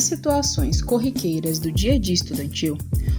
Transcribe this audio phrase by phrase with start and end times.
[0.00, 2.78] as situações corriqueiras do dia a dia estudantil,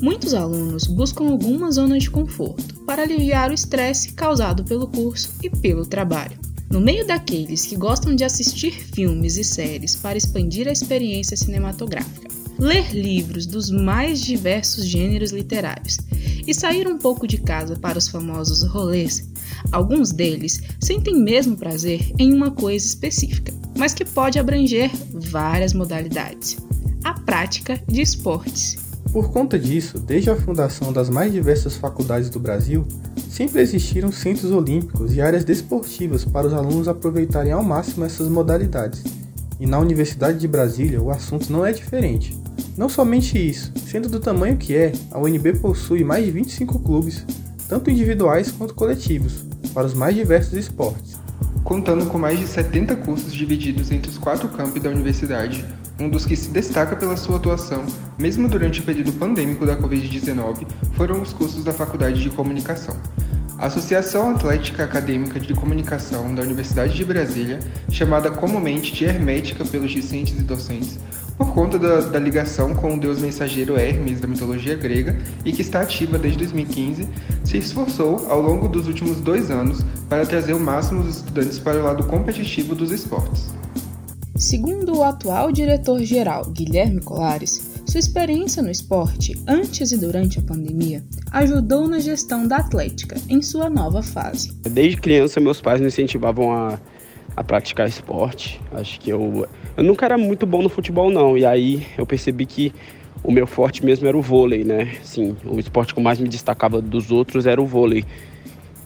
[0.00, 5.50] muitos alunos buscam alguma zona de conforto para aliviar o estresse causado pelo curso e
[5.50, 6.38] pelo trabalho.
[6.70, 12.28] No meio daqueles que gostam de assistir filmes e séries para expandir a experiência cinematográfica,
[12.58, 15.98] ler livros dos mais diversos gêneros literários
[16.46, 19.28] e sair um pouco de casa para os famosos rolês,
[19.70, 26.56] alguns deles sentem mesmo prazer em uma coisa específica, mas que pode abranger várias modalidades:
[27.04, 28.76] a prática de esportes.
[29.12, 32.86] Por conta disso, desde a fundação das mais diversas faculdades do Brasil,
[33.28, 39.04] sempre existiram centros olímpicos e áreas desportivas para os alunos aproveitarem ao máximo essas modalidades.
[39.60, 42.41] E na Universidade de Brasília, o assunto não é diferente.
[42.76, 47.26] Não somente isso, sendo do tamanho que é, a UNB possui mais de 25 clubes,
[47.68, 51.18] tanto individuais quanto coletivos, para os mais diversos esportes.
[51.64, 55.64] Contando com mais de 70 cursos divididos entre os quatro campi da universidade,
[55.98, 57.84] um dos que se destaca pela sua atuação,
[58.18, 62.96] mesmo durante o período pandêmico da Covid-19, foram os cursos da Faculdade de Comunicação.
[63.62, 69.92] A Associação Atlética Acadêmica de Comunicação da Universidade de Brasília, chamada comumente de Hermética pelos
[69.92, 70.98] discentes e docentes,
[71.38, 75.62] por conta da, da, ligação com o deus mensageiro Hermes da mitologia grega e que
[75.62, 77.08] está ativa desde 2015,
[77.44, 81.78] se esforçou ao longo dos últimos dois anos para trazer o máximo dos estudantes para
[81.78, 83.54] o lado competitivo dos esportes.
[84.34, 91.02] Segundo o atual diretor-geral Guilherme Colares, sua experiência no esporte antes e durante a pandemia
[91.30, 94.52] ajudou na gestão da atlética em sua nova fase.
[94.62, 96.78] Desde criança, meus pais me incentivavam a
[97.36, 98.60] a praticar esporte.
[98.72, 102.46] Acho que eu, eu nunca era muito bom no futebol não, e aí eu percebi
[102.46, 102.72] que
[103.22, 104.96] o meu forte mesmo era o vôlei, né?
[105.02, 108.04] Sim, o esporte que mais me destacava dos outros era o vôlei.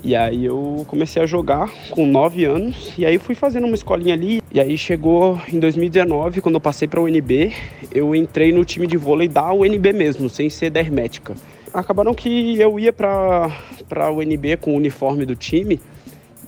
[0.05, 4.15] E aí eu comecei a jogar com 9 anos e aí fui fazendo uma escolinha
[4.15, 4.43] ali.
[4.53, 7.53] E aí chegou em 2019, quando eu passei para a UNB,
[7.93, 11.35] eu entrei no time de vôlei da UNB mesmo, sem ser da Hermética.
[11.73, 13.51] Acabaram que eu ia para
[13.91, 15.81] a UNB com o uniforme do time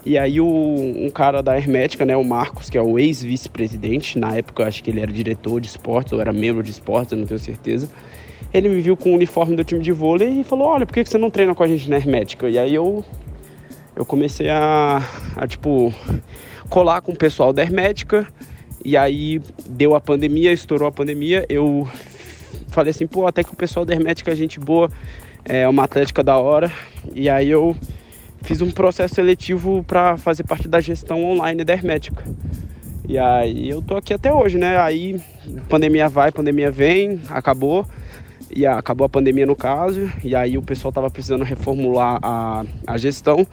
[0.05, 4.37] e aí o, um cara da Hermética, né, o Marcos, que é o ex-vice-presidente, na
[4.37, 7.27] época acho que ele era diretor de esportes ou era membro de esportes, eu não
[7.27, 7.91] tenho certeza.
[8.55, 11.05] Ele me viu com o uniforme do time de vôlei e falou: "Olha, por que
[11.05, 13.05] você não treina com a gente na Hermética?" E aí eu
[13.99, 15.03] eu comecei a,
[15.35, 15.93] a tipo
[16.69, 18.29] colar com o pessoal da Hermética.
[18.85, 21.87] E aí deu a pandemia, estourou a pandemia, eu
[22.69, 24.89] falei assim, pô, até que o pessoal da Hermética é gente boa,
[25.45, 26.71] é uma atlética da hora.
[27.13, 27.77] E aí eu
[28.43, 32.23] fiz um processo seletivo para fazer parte da gestão online da Hermética.
[33.09, 34.79] E aí eu tô aqui até hoje, né?
[34.79, 35.21] Aí
[35.69, 37.85] pandemia vai, pandemia vem, acabou.
[38.51, 42.97] E acabou a pandemia no caso, e aí o pessoal tava precisando reformular a, a
[42.97, 43.47] gestão.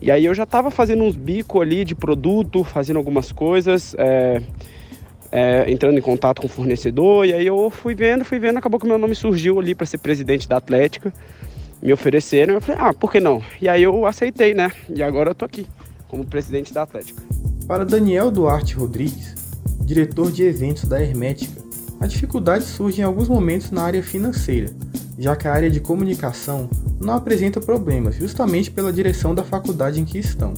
[0.00, 4.40] E aí eu já tava fazendo uns bicos ali de produto, fazendo algumas coisas, é,
[5.30, 8.80] é, entrando em contato com o fornecedor, e aí eu fui vendo, fui vendo, acabou
[8.80, 11.12] que meu nome surgiu ali para ser presidente da Atlética
[11.82, 13.42] me ofereceram, eu falei, ah, por que não?
[13.60, 14.70] E aí eu aceitei, né?
[14.88, 15.66] E agora eu tô aqui,
[16.08, 17.22] como presidente da Atlética.
[17.66, 19.34] Para Daniel Duarte Rodrigues,
[19.80, 21.60] diretor de eventos da Hermética,
[21.98, 24.70] a dificuldade surge em alguns momentos na área financeira,
[25.20, 30.04] já que a área de comunicação não apresenta problemas, justamente pela direção da faculdade em
[30.06, 30.54] que estão.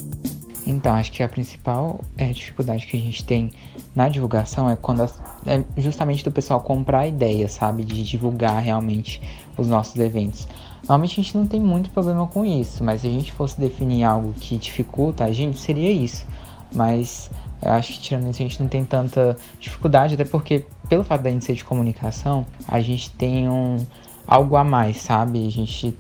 [0.65, 3.51] Então, acho que a principal é, dificuldade que a gente tem
[3.93, 7.83] na divulgação é quando é justamente do pessoal comprar a ideia, sabe?
[7.83, 9.21] De divulgar realmente
[9.59, 10.47] os nossos eventos.
[10.83, 14.05] Normalmente a gente não tem muito problema com isso, mas se a gente fosse definir
[14.05, 16.25] algo que dificulta a gente, seria isso.
[16.73, 17.29] Mas
[17.61, 21.23] eu acho que tirando isso a gente não tem tanta dificuldade, até porque pelo fato
[21.23, 23.85] da gente ser de comunicação, a gente tem um
[24.27, 25.47] algo a mais, sabe?
[25.47, 25.95] A gente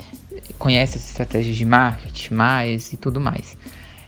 [0.59, 3.56] conhece as estratégias de marketing mais e tudo mais.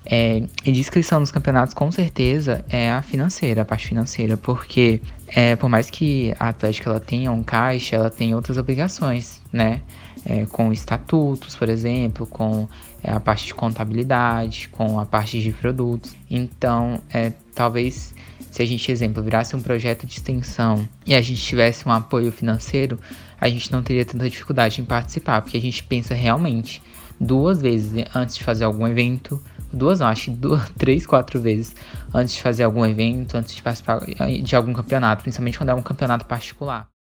[0.07, 5.01] É, e de inscrição nos campeonatos, com certeza, é a financeira, a parte financeira, porque
[5.29, 9.81] é, por mais que a Atlética ela tenha um caixa, ela tem outras obrigações, né?
[10.25, 12.69] é, com estatutos, por exemplo, com
[13.03, 16.17] é, a parte de contabilidade, com a parte de produtos.
[16.31, 18.15] Então, é, talvez
[18.55, 22.31] se a gente, exemplo, virasse um projeto de extensão e a gente tivesse um apoio
[22.31, 23.01] financeiro,
[23.41, 26.81] a gente não teria tanta dificuldade em participar, porque a gente pensa realmente
[27.19, 29.43] duas vezes antes de fazer algum evento,
[29.73, 31.75] duas não, acho que duas, três, quatro vezes
[32.15, 33.99] antes de fazer algum evento, antes de participar
[34.41, 36.94] de algum campeonato, principalmente quando é um campeonato particular.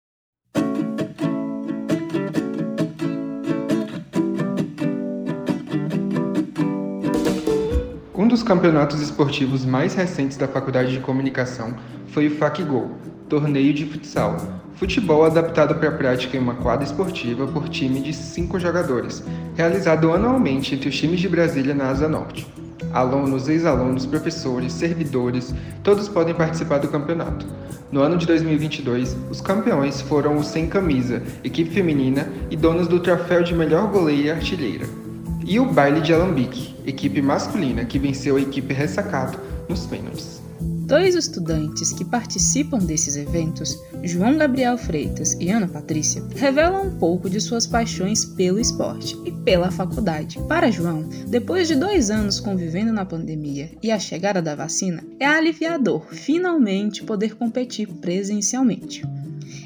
[8.23, 11.75] Um dos campeonatos esportivos mais recentes da Faculdade de Comunicação
[12.07, 12.93] foi o FACGO,
[13.29, 14.37] torneio de futsal,
[14.77, 19.25] futebol adaptado para a prática em uma quadra esportiva por time de cinco jogadores,
[19.57, 22.47] realizado anualmente entre os times de Brasília na Asa Norte.
[22.93, 25.53] Alunos, ex-alunos, professores, servidores,
[25.83, 27.45] todos podem participar do campeonato.
[27.91, 33.01] No ano de 2022, os campeões foram o Sem Camisa, equipe feminina e donas do
[33.01, 35.03] troféu de melhor goleira e artilheira.
[35.45, 40.41] E o Baile de Alambique, equipe masculina que venceu a equipe Ressacato nos pênaltis.
[40.61, 47.31] Dois estudantes que participam desses eventos, João Gabriel Freitas e Ana Patrícia, revelam um pouco
[47.31, 50.39] de suas paixões pelo esporte e pela faculdade.
[50.49, 55.27] Para João, depois de dois anos convivendo na pandemia e a chegada da vacina, é
[55.27, 59.03] aliviador finalmente poder competir presencialmente.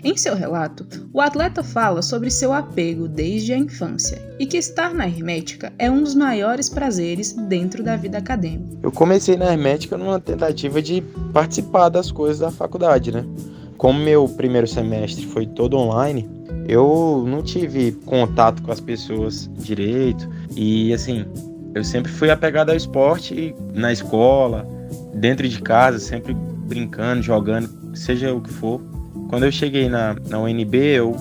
[0.07, 4.95] Em seu relato, o atleta fala sobre seu apego desde a infância e que estar
[4.95, 8.79] na Hermética é um dos maiores prazeres dentro da vida acadêmica.
[8.85, 13.25] Eu comecei na Hermética numa tentativa de participar das coisas da faculdade, né?
[13.77, 16.31] Como meu primeiro semestre foi todo online,
[16.69, 21.27] eu não tive contato com as pessoas direito e assim,
[21.75, 24.65] eu sempre fui apegado ao esporte na escola,
[25.13, 28.81] dentro de casa, sempre brincando, jogando, seja o que for.
[29.29, 31.17] Quando eu cheguei na, na UNB, eu,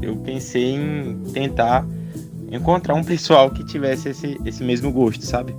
[0.00, 1.86] eu pensei em tentar
[2.50, 5.54] encontrar um pessoal que tivesse esse, esse mesmo gosto, sabe?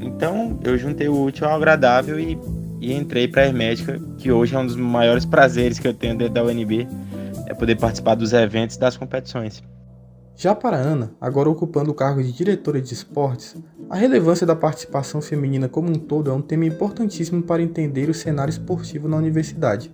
[0.00, 2.38] Então eu juntei o útil ao agradável e,
[2.80, 6.16] e entrei para a Hermética, que hoje é um dos maiores prazeres que eu tenho
[6.16, 6.86] dentro da UNB,
[7.46, 9.62] é poder participar dos eventos e das competições.
[10.36, 13.56] Já para Ana, agora ocupando o cargo de diretora de esportes,
[13.88, 18.14] a relevância da participação feminina como um todo é um tema importantíssimo para entender o
[18.14, 19.92] cenário esportivo na universidade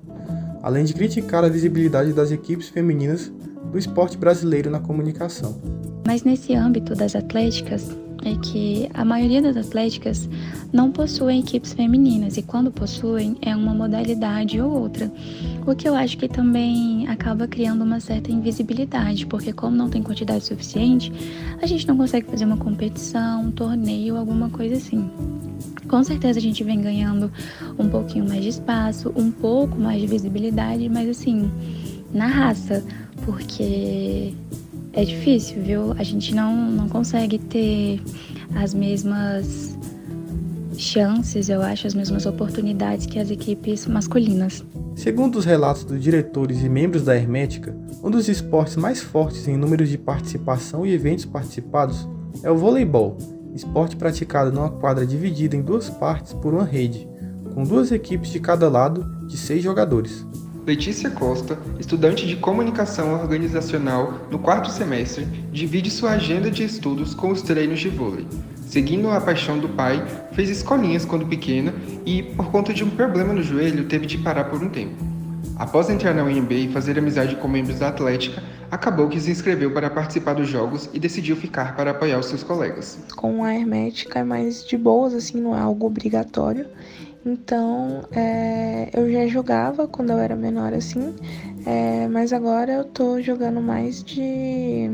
[0.62, 3.32] além de criticar a visibilidade das equipes femininas
[3.70, 5.60] do esporte brasileiro na comunicação.
[6.06, 7.90] Mas nesse âmbito das atléticas,
[8.24, 10.28] é que a maioria das atléticas
[10.72, 15.10] não possuem equipes femininas e quando possuem é uma modalidade ou outra.
[15.66, 20.02] O que eu acho que também acaba criando uma certa invisibilidade, porque como não tem
[20.02, 21.12] quantidade suficiente,
[21.60, 25.10] a gente não consegue fazer uma competição, um torneio, alguma coisa assim.
[25.88, 27.30] Com certeza a gente vem ganhando
[27.78, 31.50] um pouquinho mais de espaço, um pouco mais de visibilidade, mas assim,
[32.12, 32.84] na raça,
[33.24, 34.34] porque
[34.92, 35.92] é difícil, viu?
[35.92, 38.00] A gente não, não consegue ter
[38.56, 39.78] as mesmas
[40.76, 44.64] chances, eu acho, as mesmas oportunidades que as equipes masculinas.
[44.96, 49.56] Segundo os relatos dos diretores e membros da Hermética, um dos esportes mais fortes em
[49.56, 52.08] números de participação e eventos participados
[52.42, 53.16] é o voleibol,
[53.54, 57.08] esporte praticado numa quadra dividida em duas partes por uma rede,
[57.54, 60.26] com duas equipes de cada lado de seis jogadores.
[60.70, 67.30] Letícia Costa, estudante de comunicação organizacional no quarto semestre, divide sua agenda de estudos com
[67.30, 68.24] os treinos de vôlei.
[68.68, 70.00] Seguindo a paixão do pai,
[70.30, 71.74] fez escolinhas quando pequena
[72.06, 74.94] e, por conta de um problema no joelho, teve de parar por um tempo.
[75.56, 78.40] Após entrar na UNB e fazer amizade com membros da Atlética,
[78.70, 82.44] acabou que se inscreveu para participar dos jogos e decidiu ficar para apoiar os seus
[82.44, 82.96] colegas.
[83.16, 86.66] Com a Hermética é mais de boas, assim, não é algo obrigatório.
[87.24, 91.14] Então, é, eu já jogava quando eu era menor assim,
[91.66, 94.90] é, mas agora eu tô jogando mais de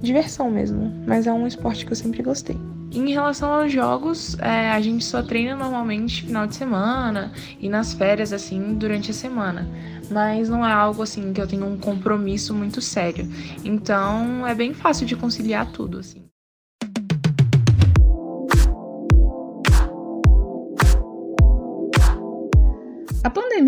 [0.00, 0.92] diversão mesmo.
[1.06, 2.56] Mas é um esporte que eu sempre gostei.
[2.92, 7.92] Em relação aos jogos, é, a gente só treina normalmente final de semana e nas
[7.92, 9.68] férias, assim, durante a semana.
[10.10, 13.28] Mas não é algo assim que eu tenho um compromisso muito sério.
[13.64, 16.27] Então é bem fácil de conciliar tudo, assim.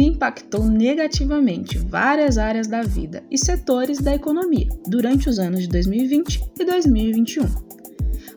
[0.00, 5.68] Pandemia impactou negativamente várias áreas da vida e setores da economia durante os anos de
[5.68, 7.46] 2020 e 2021.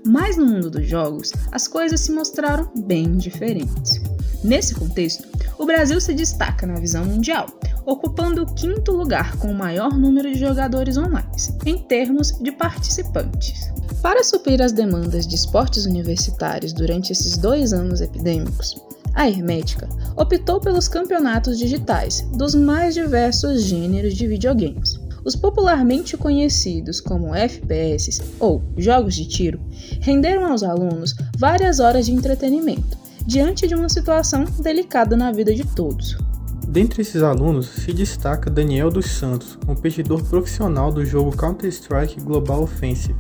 [0.06, 4.02] Mas no mundo dos jogos, as coisas se mostraram bem diferentes.
[4.44, 5.26] Nesse contexto,
[5.58, 7.48] o Brasil se destaca na visão mundial,
[7.86, 11.30] ocupando o quinto lugar com o maior número de jogadores online,
[11.66, 13.72] em termos de participantes.
[14.02, 18.76] Para suprir as demandas de esportes universitários durante esses dois anos epidêmicos,
[19.14, 25.00] a Hermética optou pelos campeonatos digitais dos mais diversos gêneros de videogames.
[25.26, 29.60] Os popularmente conhecidos como FPS ou jogos de tiro
[30.02, 35.64] renderam aos alunos várias horas de entretenimento diante de uma situação delicada na vida de
[35.64, 36.18] todos.
[36.68, 43.16] Dentre esses alunos se destaca Daniel dos Santos, competidor profissional do jogo Counter-Strike Global Offensive.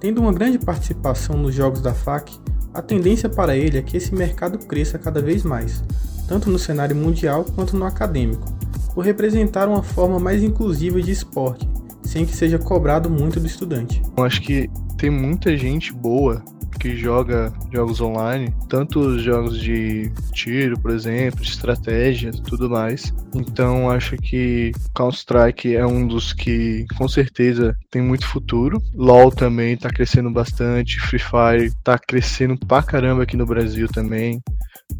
[0.00, 2.32] Tendo uma grande participação nos jogos da FAC,
[2.74, 5.82] a tendência para ele é que esse mercado cresça cada vez mais,
[6.26, 8.50] tanto no cenário mundial quanto no acadêmico,
[8.94, 11.68] por representar uma forma mais inclusiva de esporte,
[12.02, 14.02] sem que seja cobrado muito do estudante.
[14.16, 16.42] Eu acho que tem muita gente boa
[16.82, 23.14] que joga jogos online, tanto os jogos de tiro, por exemplo, estratégia, tudo mais.
[23.32, 28.82] Então acho que Counter-Strike é um dos que com certeza tem muito futuro.
[28.94, 34.42] LoL também tá crescendo bastante, Free Fire tá crescendo pra caramba aqui no Brasil também.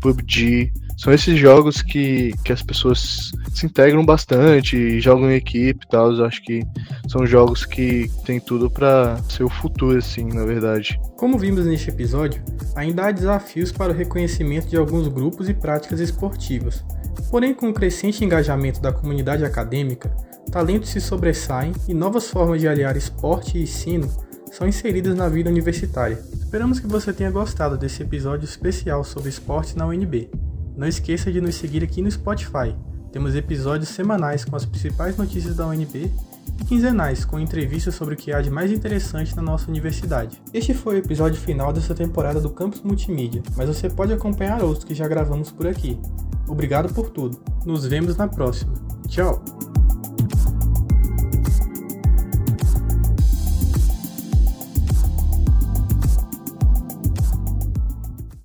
[0.00, 0.72] PUBG.
[0.98, 6.12] São esses jogos que, que as pessoas se integram bastante, jogam em equipe e tal.
[6.12, 6.62] Eu acho que
[7.08, 11.00] são jogos que tem tudo para ser o futuro, assim, na verdade.
[11.16, 12.42] Como vimos neste episódio,
[12.76, 16.84] ainda há desafios para o reconhecimento de alguns grupos e práticas esportivas.
[17.30, 20.14] Porém, com o crescente engajamento da comunidade acadêmica,
[20.50, 24.08] talentos se sobressaem e novas formas de aliar esporte e ensino
[24.52, 26.22] são inseridas na vida universitária.
[26.34, 30.30] Esperamos que você tenha gostado desse episódio especial sobre esporte na UNB.
[30.76, 32.76] Não esqueça de nos seguir aqui no Spotify.
[33.10, 36.12] Temos episódios semanais com as principais notícias da UNB
[36.60, 40.40] e quinzenais com entrevistas sobre o que há de mais interessante na nossa universidade.
[40.52, 44.84] Este foi o episódio final dessa temporada do Campus Multimídia, mas você pode acompanhar outros
[44.84, 45.98] que já gravamos por aqui.
[46.46, 47.40] Obrigado por tudo.
[47.64, 48.74] Nos vemos na próxima.
[49.08, 49.42] Tchau!